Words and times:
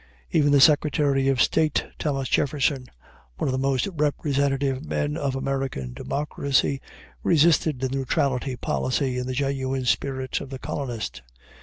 Even 0.31 0.51
the 0.51 0.59
Secretary 0.59 1.27
of 1.27 1.39
State, 1.39 1.85
Thomas 1.99 2.27
Jefferson, 2.27 2.87
one 3.37 3.47
of 3.47 3.51
the 3.51 3.59
most 3.59 3.87
representative 3.93 4.83
men 4.83 5.15
of 5.15 5.35
American 5.35 5.93
democracy, 5.93 6.81
resisted 7.21 7.79
the 7.79 7.89
neutrality 7.89 8.55
policy 8.55 9.19
in 9.19 9.27
the 9.27 9.33
genuine 9.33 9.85
spirit 9.85 10.41
of 10.41 10.49
the 10.49 10.57
colonist. 10.57 11.21